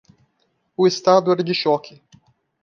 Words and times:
O 0.75 0.87
estado 0.87 1.31
era 1.31 1.43
de 1.43 1.53
choque. 1.53 2.01